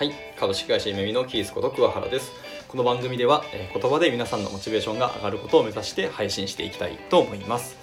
[0.00, 2.32] はい、株式会社夢見のキースこと桑原です。
[2.68, 7.76] この番組では、えー言葉で皆さんのモチベーションが上がることを目指して配信していきたいと思います。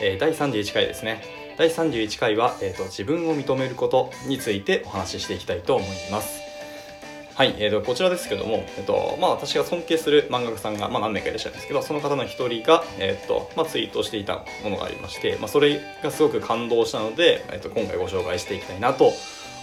[0.00, 1.22] えー第31回ですね。
[1.58, 6.40] 第31回は、えーと自分を認めることについてお話ししていきたいと思います。
[7.34, 19.12] はい、えー、とこちらですけども、えーとまあ、私が尊敬する漫画家さんが、まあ、何名かいらっしゃるんですけどその方の一人が、えーとまあ、ツイートしていたものがありまして、まあ、それがすごく感動したので、えー、と今回ご紹介していきたいなと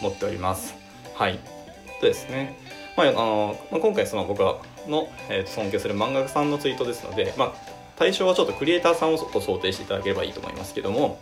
[0.01, 0.75] 思っております。
[1.15, 1.56] はい
[2.01, 2.57] でですね、
[2.95, 7.53] まああのまあ、今回その僕の、えーと尊敬する漫画家さんのツイートですので、まあ、
[7.97, 11.19] 対象はちょっとクリエイターさんを想定していただければいいと思いますけども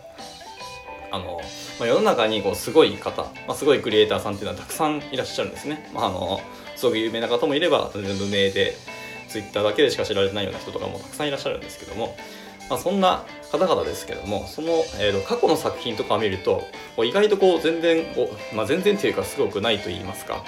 [1.10, 1.40] あの、
[1.78, 5.90] まあ、世の中にこうすごい方、まあ、すごいクリエイターさんっていうのはたくさんいらっしゃるんですね。
[5.94, 6.40] まあ、あの
[6.76, 8.76] すごく有名な方もいれば全然無名で
[9.28, 12.16] ツイッターだけでしか知られてないような人とかもたくさんいらっしゃるんですけども、
[12.68, 16.64] まあ、そんな方々ですけどもその、えー過去の作品とかを見ると
[17.04, 20.44] 意外とこう全然こう、まあ、全然っていうかすごくないと言いますか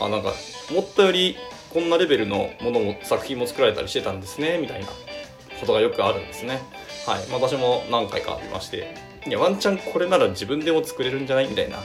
[0.00, 0.32] あなんか
[0.70, 1.36] 思ったより
[1.72, 6.60] こんなレベルのものも作品も作られたりしてたんですねみたいなことがよくあるんですね。
[7.06, 8.94] はい、まあ私も何回かありまして
[9.26, 11.48] いやワンチャンこれなら自分でも作れるんじゃない？
[11.48, 11.78] みたいな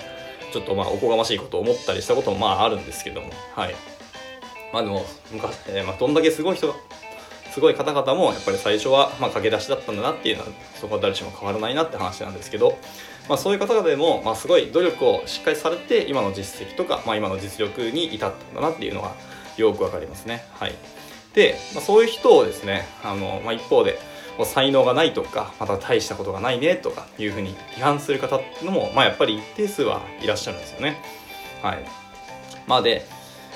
[0.52, 3.30] ちょっとまあおこがましいことを思ったりしたこともまああるんですけども。
[3.56, 3.76] はい。
[4.72, 6.76] まあでも昔、えーまあ、どんだけすごい人
[7.52, 12.78] すごい方々もやっぱり最初はまあ駆け出しだったんだなっていうのはそこは誰しも変わらないなって話なんですけど、
[13.28, 19.14] まあ、そういう方々でもまあすごい努力をしっかりされて今の実績とか、まあ、今の実力に至ったんだなっていうのが
[19.58, 20.46] よくわかりますね。
[20.54, 20.76] はい、
[21.34, 24.00] で、まあ、そういう人をですねあの、まあ、一方で
[24.38, 30.98] もう才能がないとかまた大したことがないねとかいうふうに批判する方っていうのも、まあ、やっぱり一定数はいらっしゃるんですよね。
[31.62, 31.84] はい、
[32.68, 33.06] まあで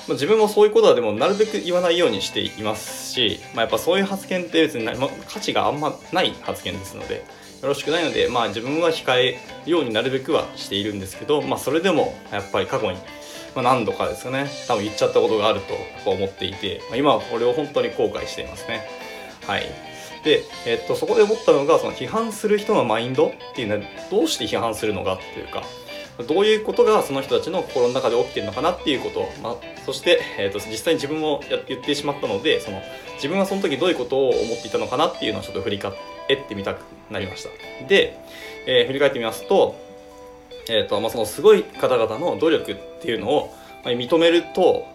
[0.06, 4.96] まあ自分もそういうことはでもなるべく言わないようにしていますし、まあ、やっぱそういう発言って別に、まあ
[5.28, 7.24] 価値があんまない発言ですので
[7.62, 12.98] よろしくないので、まあ、自分は控えようになるべくはしているんですけど、まあ、それでもやっぱり過去に、
[13.56, 15.60] ま、何度かですかね多分言っちゃったことがある
[16.04, 18.86] と思っていて、ま、今はこれを本当に後悔していますね。
[19.46, 23.80] はいで、えっと、そこで思ったのがその批判する人のマインドっていうのは
[24.10, 25.62] どうして批判するのかっていうか
[26.22, 32.80] どういうことがその人たちの心の中で起きてるのかなっていうこと、まあ、そして、えー、と実際に自分もや言ってしまったのでその
[33.16, 35.94] 自分はその時どういうことを思っていたのかなっていうのをちょっと振り返っ
[36.48, 37.50] てみたくなりました。
[37.88, 38.18] で、
[38.66, 39.76] えー振り返ってみますと,、
[40.68, 43.54] えーとまあ、そのすごい方々の努力っていうのを
[43.84, 44.86] まあ認めると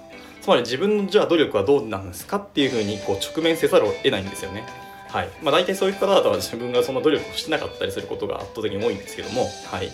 [0.41, 4.63] つまり自分のじゃあ努力はどうなんですかっていうふうにこう直面せざるを得ないんですよね。
[5.09, 5.29] はい。
[5.41, 9.89] まあ、大体そういう方々は自分がその努力をしてなかったりすることが圧倒的に多いんですけども、はい、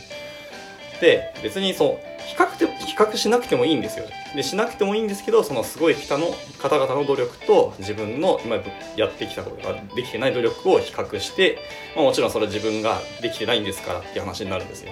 [1.01, 4.06] で別にそう比較て比較しなくてもいいんですよ。
[4.35, 6.28] でしなくてもいいんですけどそのすごい人の
[6.61, 8.57] 方々の努力と自分の今
[8.95, 11.59] やってきたことができてない努力を比較して、
[11.95, 14.91] まあ、もちろんそれは自分ができてないんですからっていう話になるんですよ。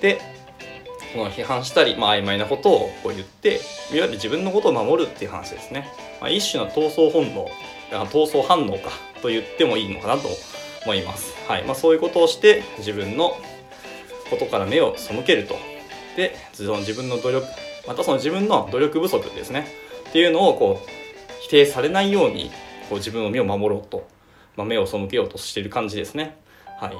[0.00, 0.20] で
[1.12, 3.60] その批判したり、まあ、曖昧なことをこう言っていわ
[3.92, 5.88] ゆる自分のことを守るっていう話ですね、
[6.20, 7.48] まあ、一種の闘争本能
[7.90, 10.28] 闘争反応かと言ってもいいのかなと
[10.84, 11.64] 思います、はい。
[11.64, 13.36] まあ、そういうことをして自分の
[14.30, 15.56] ことから目を背けると。
[16.16, 17.46] でその自分の努力
[17.86, 19.66] またその自分の努力不足ですね。
[20.08, 20.90] っていうのをこう
[21.42, 22.50] 否定されないように
[22.88, 24.08] こう自分の身を守ろうと、
[24.56, 26.36] まあ、目を背けようとしている感じですね。
[26.80, 26.94] はい。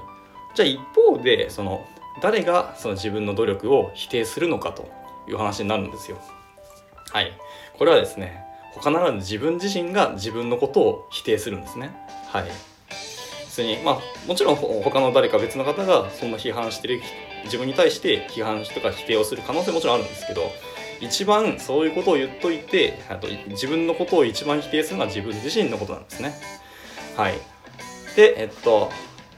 [0.55, 1.87] じゃあ一方でその
[2.23, 4.89] 誰がその自分の努力を否定するのかと
[5.29, 6.19] いう話になるんですよ。
[7.11, 7.33] はい。
[7.79, 11.91] これはですね他ならぬ自分自身が自分のことを否定するんですね。
[12.29, 12.45] はい。
[13.51, 17.01] 別にまあもちろん他の誰か別の方がそんな批判してる
[17.45, 20.43] 自分に対して批判とか否定をする可能性ももちろんあるんですけど
[21.01, 26.35] 一番そういうことを言っといてあと自分のことを一番否定するのは自分自身のことなんですね。
[27.17, 27.35] はい。
[28.15, 28.91] でえっと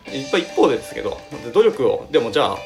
[0.06, 1.18] 一方でですけど
[1.54, 2.58] 努力をでもじゃあ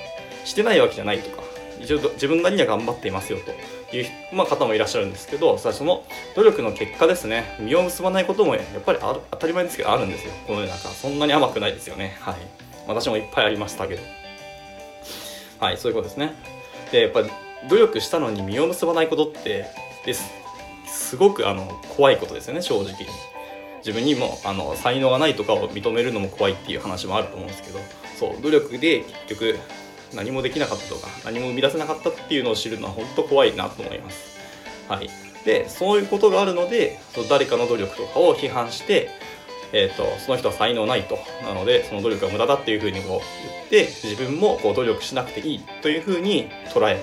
[0.45, 1.46] してないわけじゃないとか
[1.81, 3.53] 一応自分なりには頑張っていますよと。
[3.97, 7.57] いう、まあ、方もいらっしゃるんですけどその努力の結果ですね。
[7.61, 10.33] 実を結ばないこともやっぱりある当たり前ですけどあるんですよ。
[10.47, 10.89] この世の中。
[10.89, 12.17] そんなに甘くないですよね。
[12.21, 12.35] はい。
[12.87, 14.03] 私もいっぱいありましたけど。
[15.59, 16.35] はいそういうことですね。
[16.93, 17.31] でやっぱり
[17.69, 19.67] 努力したのに実を結ばないことって
[20.05, 20.31] です。
[20.87, 22.95] すごくあの怖いことですよね正直に。
[23.79, 27.79] 自分にもあの才能がないとかを認めるのも怖いっていう話もあると思うんですけど。
[28.19, 29.59] そう努力で結局
[30.15, 34.37] 何もできなかったとか何も生み出せなかったっていうのを知るのは本当怖いなと思います。
[34.89, 35.11] はい、
[35.45, 39.11] でそういうことがあるのでそう誰かの努力とかを批判して、
[39.73, 47.03] えー、とその人は才能ないとなのでその努力が無駄だっていうふうにこう言って自分もこう努力しなくていいというふうに捉え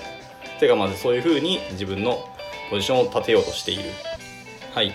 [0.59, 2.29] てかまずそういうふうに自分の
[2.69, 3.83] ポジションを立てようとしている。
[4.73, 4.93] はい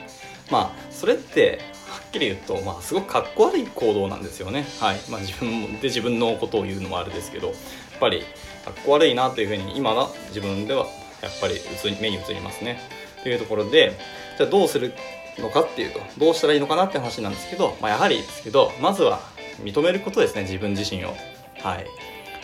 [0.50, 1.60] まあそれって
[2.08, 4.66] っきり言うと、まあ、すごくかっこ悪い行動なんですよね。
[4.80, 4.98] はい。
[5.10, 7.56] まあ、自分で自分のことを言うのもあれですけどやっ
[8.00, 8.22] ぱり
[8.64, 10.86] かっこ悪いなというふうに今は自分では
[11.22, 11.54] やっぱり
[12.00, 12.80] 目に映りますね。
[13.22, 13.96] というところで
[14.36, 14.94] じゃあどうする
[15.38, 19.20] のかっていうとどうしたらいいのかなって話なんですけど、まあ、やはりですけどまずは
[19.62, 21.14] 認めることですね自分自身を。
[21.62, 21.86] はい。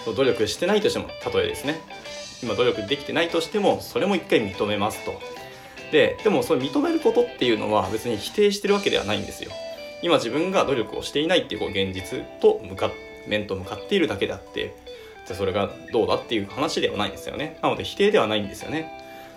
[0.04, 1.80] 努力してないとしても例えですね。
[2.42, 5.18] 今努力できてないとしてもそれも一回認めますと。
[5.92, 9.50] ででもそれ認めることっていうのは別に否定してるわけではないんですよ。
[10.02, 12.90] 今自分が努力をしていないっていうこう現実と向か
[13.26, 14.74] 面と向かっているだけであって。
[15.26, 17.58] じゃそれがどうだっていう話ではないんですよね。
[17.62, 18.92] なので否定ではないんですよね。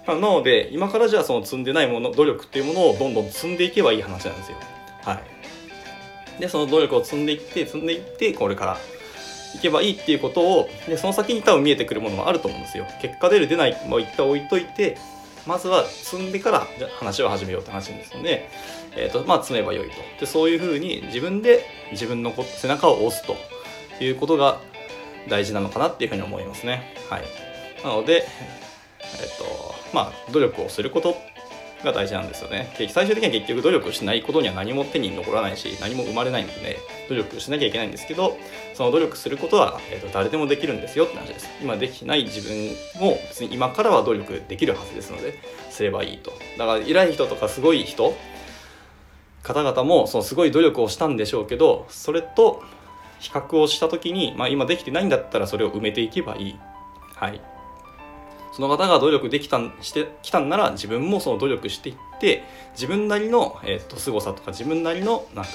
[0.06, 4.58] なので今からじゃあその積んでないもの努力っていうものをどんどん積んでいけばいい話なんですよ。
[5.04, 6.42] はい。
[6.42, 8.78] でその努力を積んでいって積んでいってこれから
[9.56, 12.86] いけばいいっていうことをでその先に多分見えてくるものもあると思うんですよ。
[13.02, 14.98] 結果出る出ないも一旦置いといて
[15.48, 18.50] まずは積んでからじゃ話を始めようって話ですので、
[18.96, 19.96] えーとまあ、積めばよいと。
[20.20, 23.36] でそういうふうに自分で自分の背中を押すと
[24.04, 24.60] いうことが
[25.30, 26.94] 大事なのかなっていうふうに思いますね。
[27.10, 27.24] はい、
[27.84, 28.28] なので、
[29.00, 31.18] えっとまあ、努力をすること
[31.84, 32.72] が大事なんですよね。
[32.90, 36.80] 最終的には結局努力しないことには何も手に残らないし何も生まれないので
[37.10, 38.38] 努力しなきゃいけないんですけど
[38.74, 41.50] その努力することは、えーと、誰でもできるんですよって話です。
[41.62, 45.40] 今できない自分も別に今からは努力できるはずですので
[45.70, 46.32] すればいいと。
[46.58, 48.16] だから偉い人とかすごい人
[49.44, 52.64] 方々もそのすごい努力をしたんでしょうけどそれと
[53.20, 56.60] 比較をした時に、まあ、今できてないんだったらそれを埋めていけばいい。
[57.16, 57.42] はい。
[58.58, 62.44] その方が努力できたしてきたんなら自分もその努力していって
[62.74, 65.52] 自分なりの、えーと、凄さとか自分なりのなんか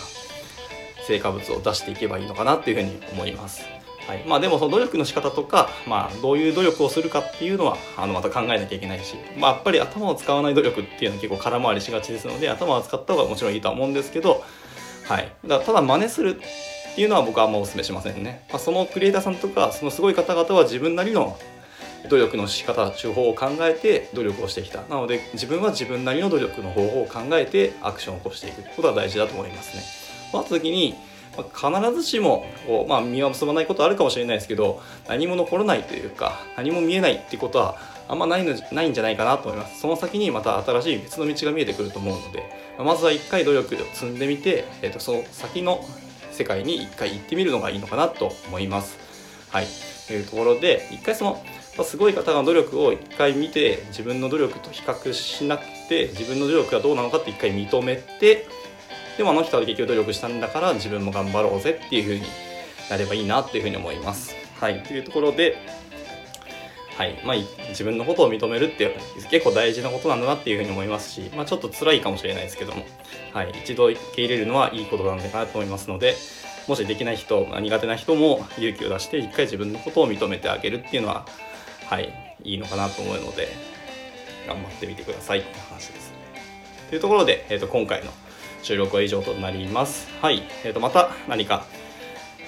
[1.08, 3.64] 成果物を出していけばいいのかなっていうふうに思います。
[4.06, 14.44] はい、まあでもその努力の仕方とか、まあ、どういう努力をするかっていうのはあのまた考えなきゃいけないし、まあ、やっぱり頭を使わない努力っていうのは結構空回りしがちですので頭を使った方がもちろんいいとは思うんですけど、
[15.08, 21.36] はい、だただ真似するっていうのは僕はあんまお勧めしませんね、まあ、そのクリエイターさんとかそのすごい方々は自分なりの
[22.08, 24.82] 努力の仕方手法を考えて努力をしてきた。
[24.82, 29.82] なので自分は自分なりの努力の方法を考えてアクションを起こしていくことが大事だと思いますね。
[30.32, 30.94] まあ、時に
[31.54, 37.76] 必ずしもこう、まあ、身は結ばないことあるかもしれないですけど何も残らないというか何も見えないってことは
[38.08, 39.80] あんまないのないんじゃないかなと思います。
[39.80, 42.44] その先にまた新しい別の道が見えてくると思うので
[42.78, 45.84] まずは一回努力を積んでみて、えー、とその先の
[46.30, 48.98] 世界に一回行ってみるのがいいのかなと思います。
[49.50, 49.66] はい。
[50.06, 51.42] というところで一回その
[51.84, 58.46] すごい方の努力を一回見て自分の努力と比較しなくて自分の努力がどうなのかって一回認めて
[59.16, 62.26] でもあの人は結局努力したんだから自分も頑張ろうぜっていう風に
[62.90, 64.34] なればいいなっていう風に思います。
[64.58, 64.82] はい。
[64.82, 65.56] というところで
[66.96, 67.18] はい。
[67.24, 67.36] まあ、
[67.70, 68.94] 自分のことを認めるって
[69.30, 72.84] 結構大事なことなんだなっていうふうに思いますし、まあ、ちょっと辛いかもしれないですけども、
[73.32, 76.14] はい、一度受け入れるのはいいことなんじゃないかなと思いますので
[76.68, 81.26] もしできない人苦手な人も勇気を出して一回自分のことを認めてあげるっていうのは
[81.92, 82.10] はい、
[82.42, 83.48] いいのかなと思うので
[84.48, 86.16] 頑張ってみてくださいって話ですね。
[86.88, 88.10] というところで、えー、と今回の
[88.62, 90.08] 収録は以上となります。
[90.22, 91.66] はい、えー、とまた何か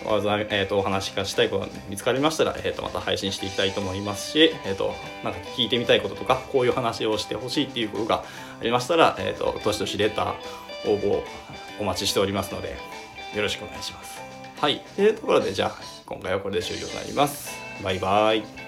[0.03, 8.25] わざ、えー、とお話がしたいことが見つかりましたら、えー、とまた配信していきたいと思いますし、えー、となんか聞いてみたいこととかこういう話をしてほしいっていうことが
[8.61, 11.23] ありましたら、えー、とどしどしレター応募
[11.79, 12.79] お待ちしておりますので
[13.37, 14.23] よろしくお願いします。
[14.59, 17.53] はい、というところでじゃあ今回はこれで終了となります。
[17.83, 18.64] バイバイ。